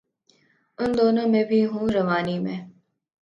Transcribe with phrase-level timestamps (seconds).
[0.79, 2.59] ان دنوں میں بھی ہوں روانی میں